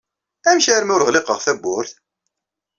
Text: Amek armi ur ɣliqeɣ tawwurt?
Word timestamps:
Amek 0.49 0.67
armi 0.75 0.91
ur 0.95 1.05
ɣliqeɣ 1.07 1.39
tawwurt? 1.45 1.93